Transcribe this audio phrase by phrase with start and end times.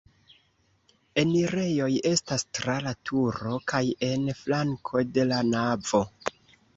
[1.23, 6.01] Enirejoj estas tra la turo kaj en flanko de la navo.